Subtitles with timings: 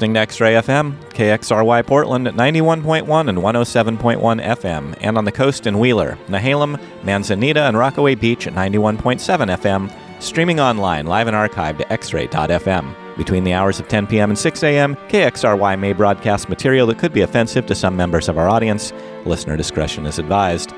[0.00, 5.30] listening to X Ray FM, KXRY Portland at 91.1 and 107.1 FM, and on the
[5.30, 9.20] coast in Wheeler, Nehalem, Manzanita, and Rockaway Beach at 91.7
[9.58, 13.18] FM, streaming online, live and archived at xray.fm.
[13.18, 14.30] Between the hours of 10 p.m.
[14.30, 18.38] and 6 a.m., KXRY may broadcast material that could be offensive to some members of
[18.38, 18.94] our audience.
[19.26, 20.72] Listener discretion is advised.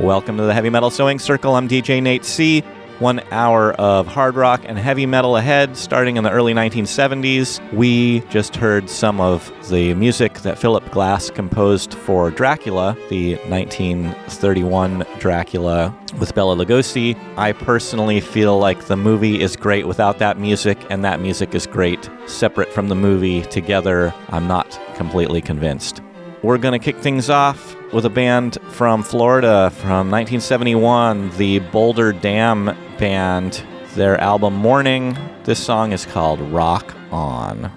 [0.00, 1.54] Welcome to the Heavy Metal Sewing Circle.
[1.54, 2.64] I'm DJ Nate C.
[3.00, 7.60] One hour of hard rock and heavy metal ahead, starting in the early 1970s.
[7.72, 15.04] We just heard some of the music that Philip Glass composed for Dracula, the 1931
[15.18, 17.18] Dracula with Bela Lugosi.
[17.36, 21.66] I personally feel like the movie is great without that music, and that music is
[21.66, 23.42] great separate from the movie.
[23.42, 26.00] Together, I'm not completely convinced.
[26.44, 32.12] We're going to kick things off with a band from Florida from 1971, the Bolder
[32.12, 32.66] Damn
[32.98, 33.64] Band.
[33.94, 35.16] Their album Morning.
[35.44, 37.72] This song is called Rock On.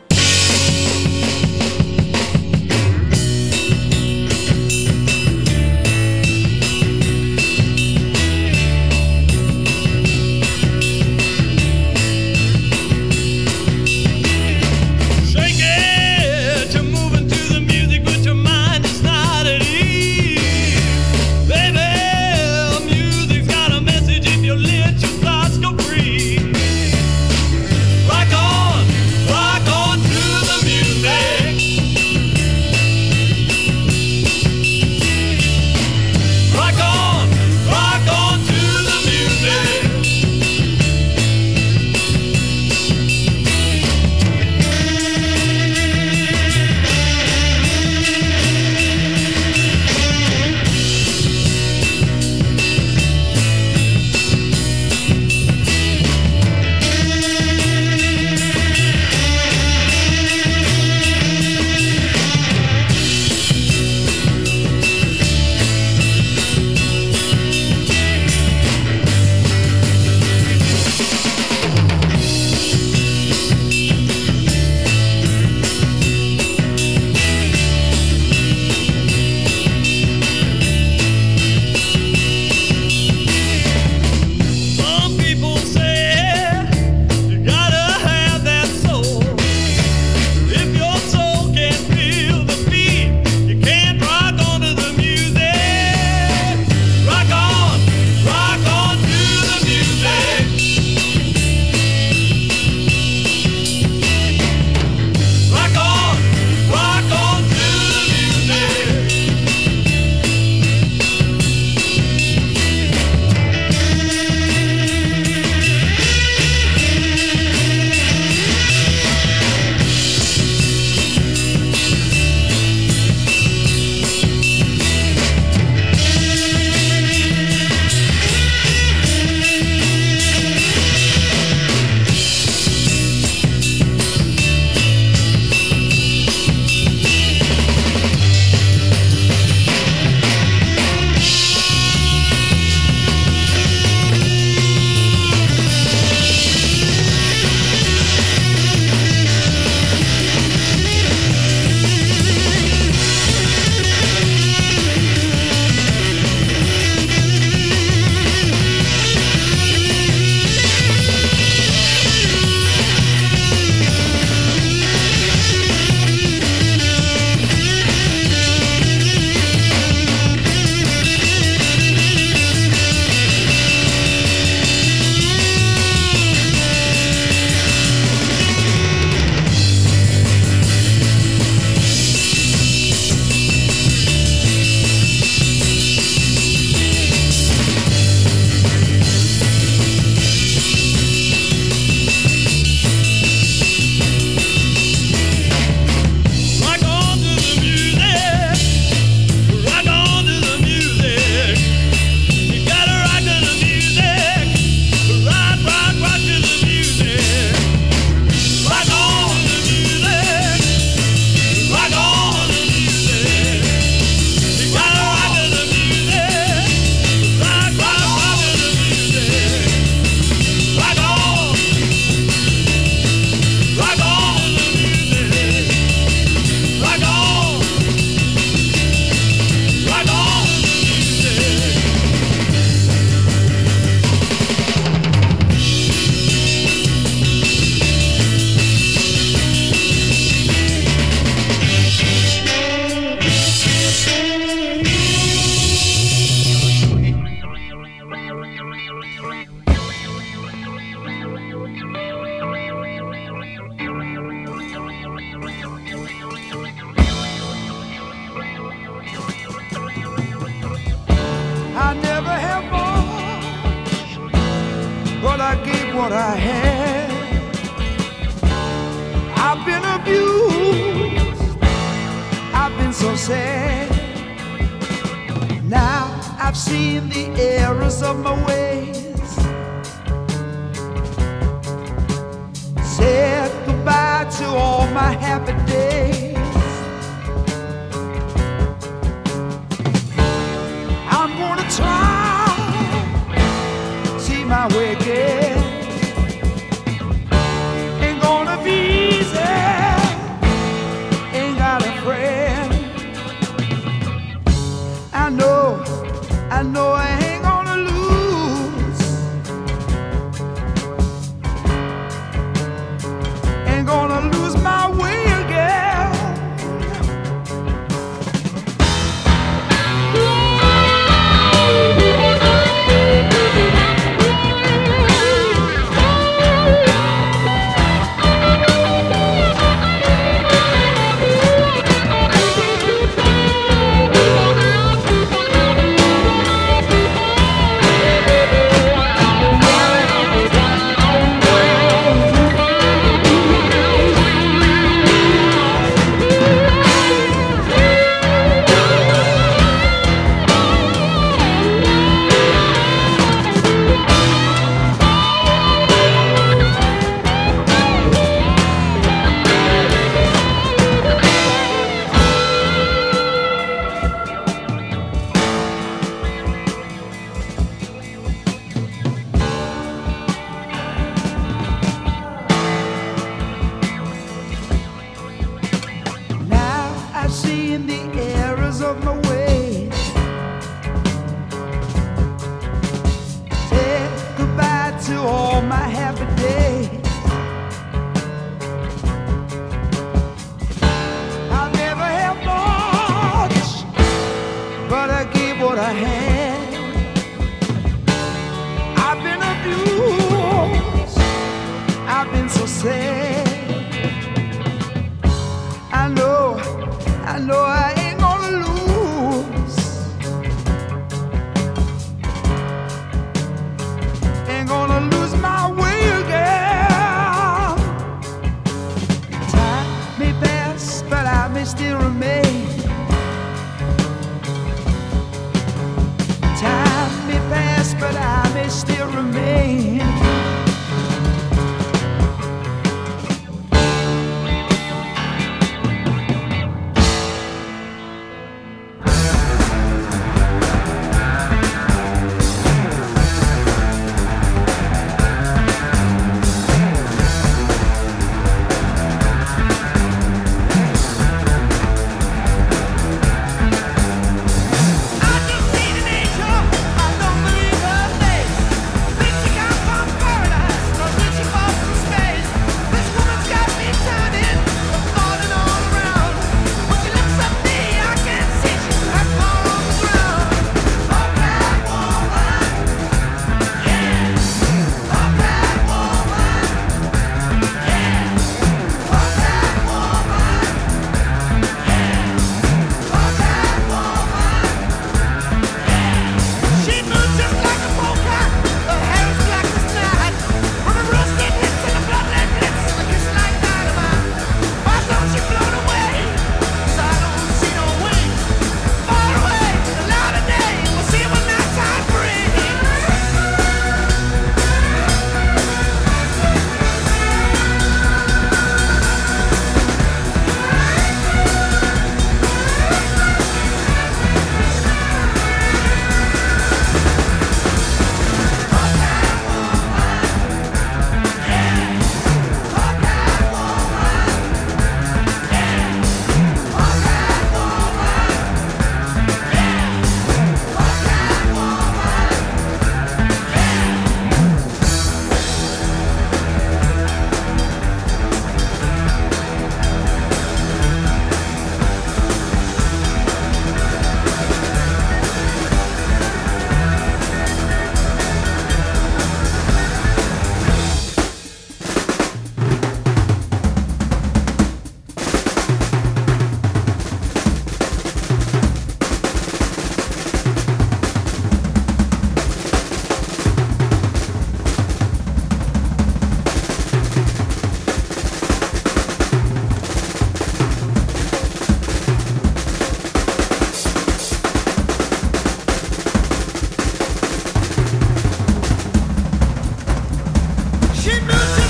[581.28, 581.67] She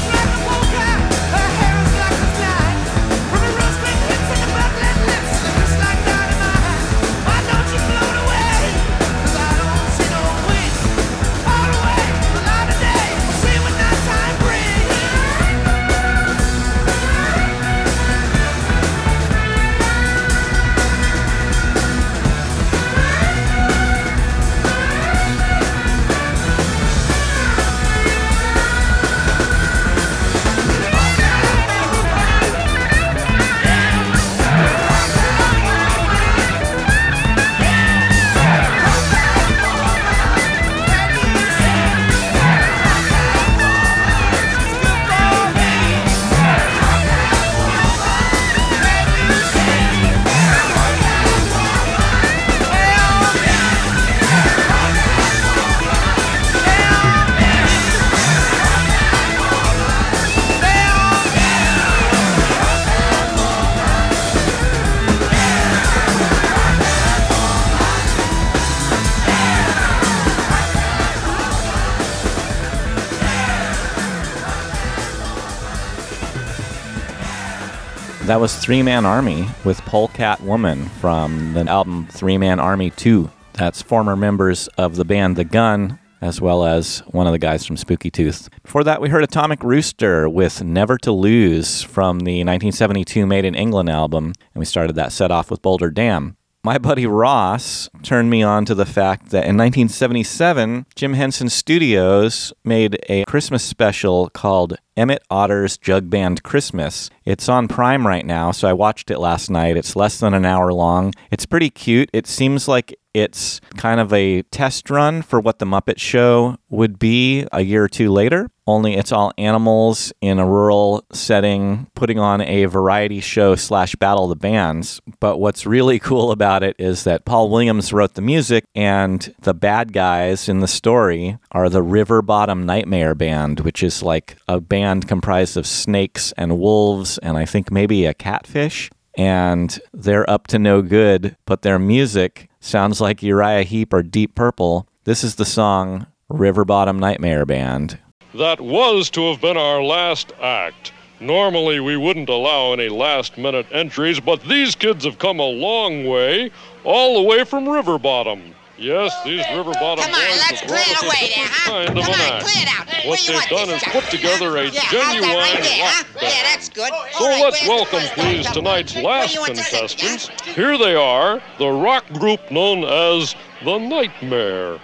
[78.38, 83.32] That was Three Man Army with Polecat Woman from the album Three Man Army 2.
[83.53, 87.65] That's former members of the band The Gun, as well as one of the guys
[87.65, 88.48] from Spooky Tooth.
[88.62, 93.56] Before that, we heard Atomic Rooster with Never to Lose from the 1972 Made in
[93.56, 96.38] England album, and we started that set off with Bolder Damn.
[96.63, 102.53] My buddy Ross turned me on to the fact that in 1977, Jim Henson Studios
[102.63, 107.10] made a Christmas special called Emmet Otter's Jug Band Christmas.
[107.24, 109.77] It's on Prime right now, so I watched it last night.
[109.77, 111.13] It's less than an hour long.
[111.32, 112.10] It's pretty cute.
[112.12, 117.00] It seems like it's kind of a test run for what the Muppet Show would
[117.00, 122.20] be a year or two later, only it's all animals in a rural setting putting
[122.20, 125.01] on a variety show slash battle of the bands.
[125.20, 129.54] But what's really cool about it is that Paul Williams wrote the music, and the
[129.54, 134.60] bad guys in the story are the River Bottom Nightmare Band, which is like a
[134.60, 138.89] band comprised of snakes and wolves, and I think maybe a catfish.
[139.17, 144.36] And they're up to no good, but their music sounds like Uriah Heep or Deep
[144.36, 144.88] Purple.
[145.06, 147.98] This is the song River Bottom Nightmare Band.
[148.36, 150.91] That was to have been our last act.
[151.20, 156.06] Normally, we wouldn't allow any last minute entries, but these kids have come a long
[156.06, 156.51] way,
[156.84, 158.53] all the way from River Bottom.
[158.78, 161.72] Yes, these River Bottom Come on, boys let's have clear it away there, huh?
[161.72, 162.46] kind Come of on, act.
[162.46, 163.08] clear it out.
[163.08, 165.84] What you they've want done is put together a Yeah, how's that genuine right there,
[165.84, 166.20] rock huh?
[166.20, 166.34] band.
[166.34, 166.90] Yeah, that's good.
[166.90, 170.30] So All right, let's welcome, please, tonight's last you want sit, contestants.
[170.30, 170.54] huh?
[170.54, 173.34] Here they are, the rock group known as
[173.66, 174.80] the Nightmare.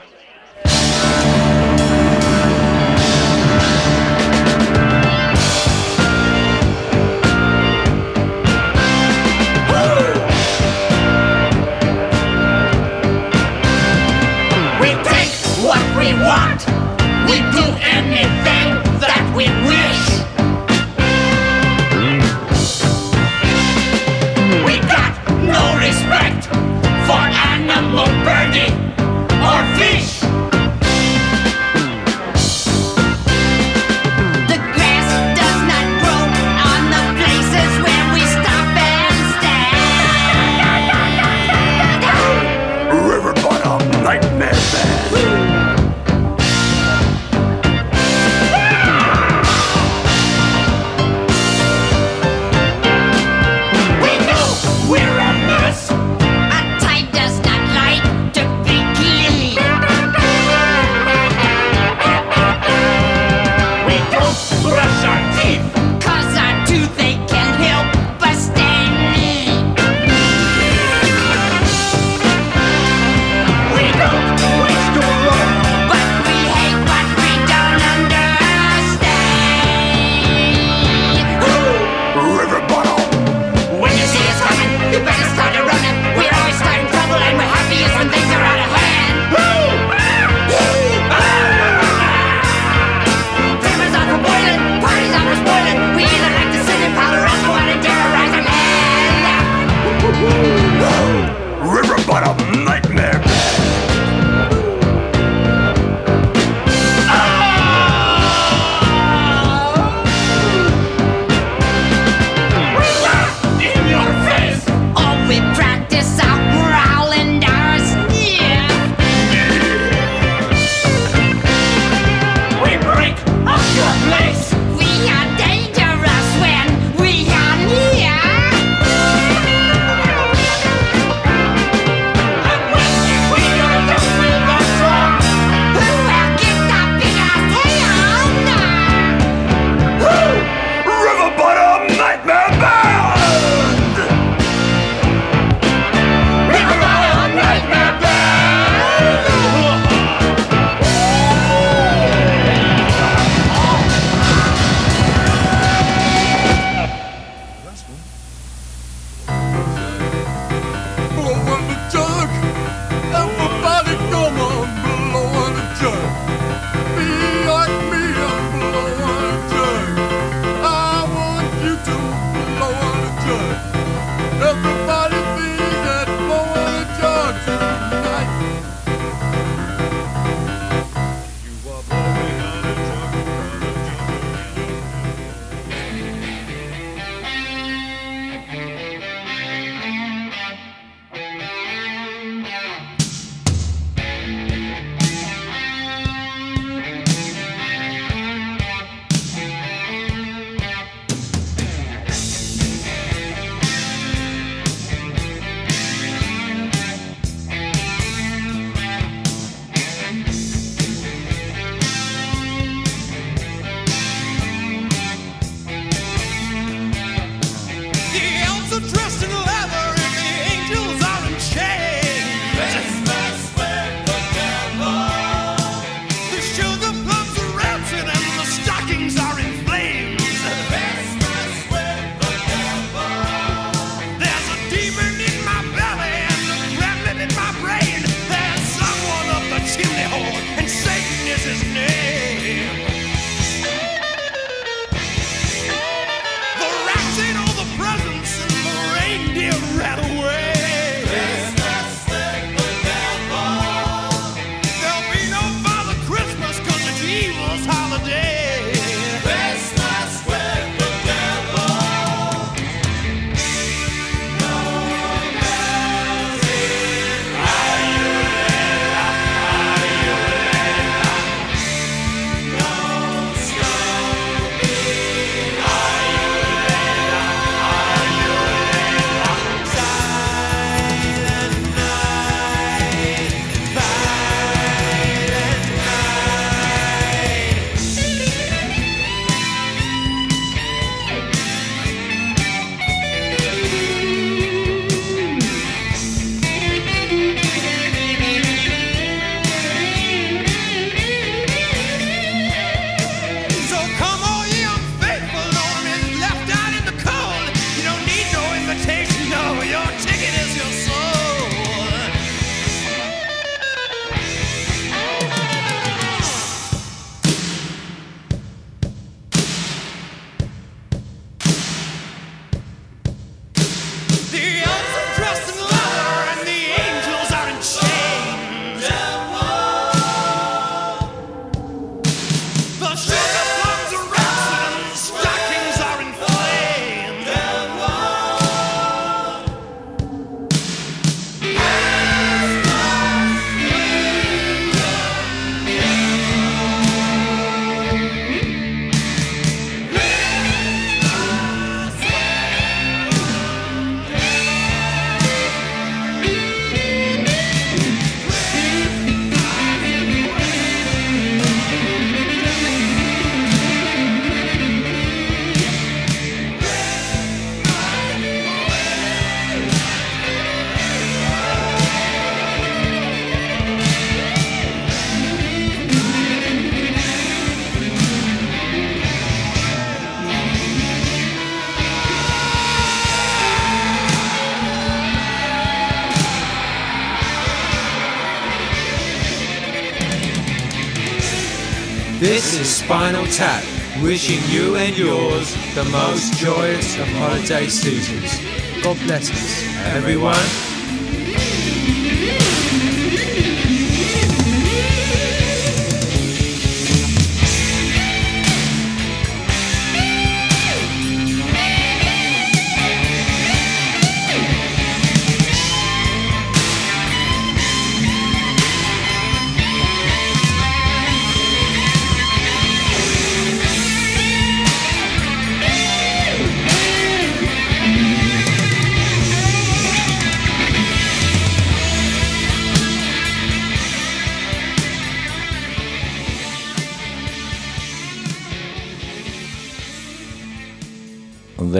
[392.24, 393.66] This is Spinal Tap,
[394.01, 398.40] wishing you and yours the most joyous of holiday seasons.
[398.81, 400.73] God bless us, everyone.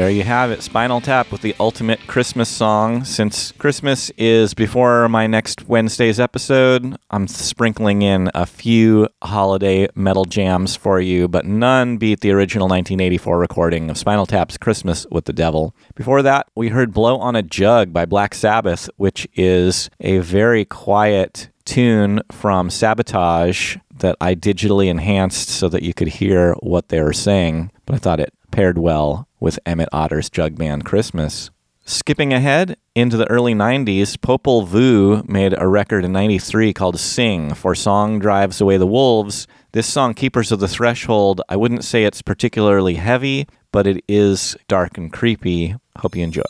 [0.04, 3.06] There you have it, Spinal Tap with the ultimate Christmas song.
[3.06, 10.26] Since Christmas is before my next Wednesday's episode, I'm sprinkling in a few holiday metal
[10.26, 15.24] jams for you, but none beat the original 1984 recording of Spinal Tap's Christmas with
[15.24, 15.74] the Devil.
[15.96, 20.66] Before that, we heard Blow on a Jug by Black Sabbath, which is a very
[20.66, 27.02] quiet tune from Sabotage that I digitally enhanced so that you could hear what they
[27.02, 31.52] were saying, but I thought it paired well with Emmet Otter's Jug Band Christmas.
[31.84, 37.54] Skipping ahead into the early 90s, Popol Vuh made a record in 93 called Sing
[37.54, 39.46] for Song Drives Away the Wolves.
[39.74, 44.56] This song, Keepers of the Threshold, I wouldn't say it's particularly heavy, but it is
[44.70, 45.76] dark and creepy.
[45.98, 46.44] Hope you enjoy.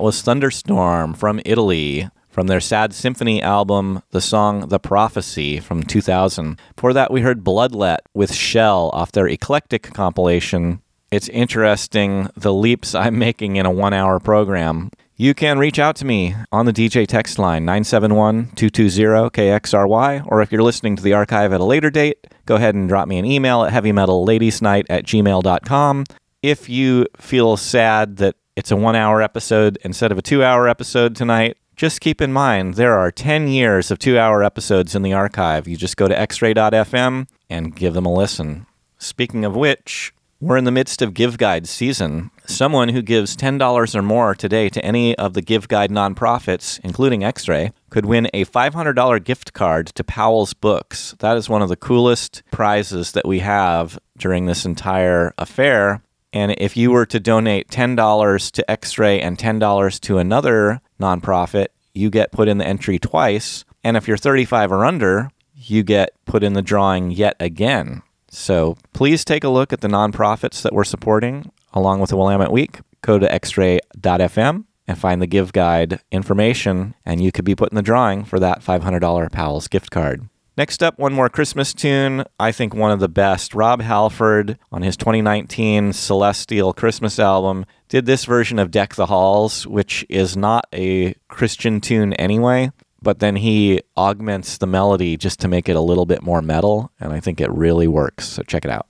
[0.00, 2.08] That was Thunderstorm from Italy.
[2.30, 6.58] From their Sad Symphony album, the song The Prophecy from 2000.
[6.74, 10.80] Before that, we heard Bloodlet with Shell off their Eclectic compilation.
[11.10, 14.90] It's interesting the leaps I'm making in a one hour program.
[15.16, 20.40] You can reach out to me on the DJ text line 971 220 KXRY, or
[20.40, 23.18] if you're listening to the archive at a later date, go ahead and drop me
[23.18, 26.04] an email at heavymetallady'snight at gmail.com.
[26.42, 30.68] If you feel sad that it's a one hour episode instead of a two hour
[30.68, 35.02] episode tonight, just keep in mind there are 10 years of two hour episodes in
[35.02, 35.66] the archive.
[35.66, 38.66] You just go to xray.fm and give them a listen.
[38.98, 42.30] Speaking of which, we're in the midst of Give Guide season.
[42.46, 47.22] Someone who gives $10 or more today to any of the Give Guide nonprofits, including
[47.22, 51.14] X Ray, could win a $500 gift card to Powell's Books.
[51.18, 56.02] That is one of the coolest prizes that we have during this entire affair.
[56.32, 61.68] And if you were to donate $10 to X Ray and $10 to another nonprofit,
[61.92, 63.64] you get put in the entry twice.
[63.82, 68.02] And if you're 35 or under, you get put in the drawing yet again.
[68.28, 72.52] So please take a look at the nonprofits that we're supporting along with the Willamette
[72.52, 72.80] Week.
[73.02, 77.76] Go to xray.fm and find the Give Guide information, and you could be put in
[77.76, 80.28] the drawing for that $500 Powell's gift card.
[80.56, 82.24] Next up, one more Christmas tune.
[82.38, 83.54] I think one of the best.
[83.54, 89.66] Rob Halford on his 2019 Celestial Christmas album did this version of Deck the Halls,
[89.66, 95.48] which is not a Christian tune anyway, but then he augments the melody just to
[95.48, 98.28] make it a little bit more metal, and I think it really works.
[98.28, 98.86] So check it out.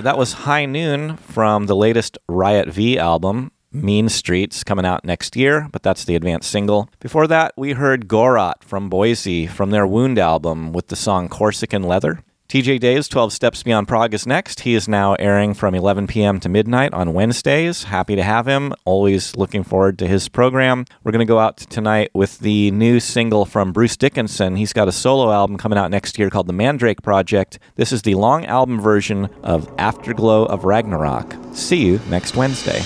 [0.00, 5.04] Right, that was High Noon from the latest Riot V album, Mean Streets, coming out
[5.04, 6.88] next year, but that's the advanced single.
[7.00, 11.82] Before that, we heard Ghorot from Boise from their Wound album with the song Corsican
[11.82, 12.24] Leather.
[12.50, 14.62] TJ Days 12 Steps Beyond Prague is next.
[14.62, 16.40] He is now airing from 11 p.m.
[16.40, 17.84] to midnight on Wednesdays.
[17.84, 18.74] Happy to have him.
[18.84, 20.84] Always looking forward to his program.
[21.04, 24.56] We're going to go out tonight with the new single from Bruce Dickinson.
[24.56, 27.60] He's got a solo album coming out next year called The Mandrake Project.
[27.76, 31.36] This is the long album version of Afterglow of Ragnarok.
[31.52, 32.80] See you next Wednesday.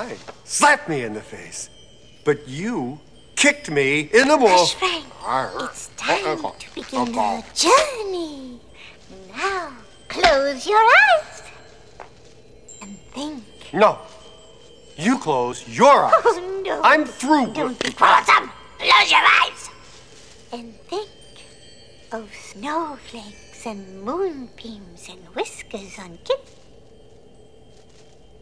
[0.00, 0.16] Fine.
[0.44, 1.68] Slap me in the face.
[2.24, 3.00] But you
[3.36, 4.74] kicked me in the balls.
[4.80, 8.60] It's time uh, uh, to uh, begin our journey.
[9.36, 9.72] Now,
[10.08, 11.42] close your eyes
[12.80, 13.44] and think.
[13.74, 13.98] No.
[14.96, 16.22] You close your oh, eyes.
[16.24, 16.80] Oh, no.
[16.82, 17.52] I'm through.
[17.52, 18.50] Don't be quarrelsome.
[18.78, 19.70] Close your eyes
[20.52, 21.10] and think
[22.12, 26.59] of snowflakes and moonbeams and whiskers on kittens.